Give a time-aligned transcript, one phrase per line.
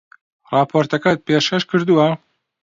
[0.53, 2.09] ڕاپۆرتەکەت پێشکەش کردووە؟